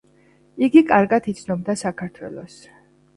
იგი 0.67 0.81
კარგად 0.91 1.27
იცნობდა 1.31 1.75
საქართველოს. 1.83 2.57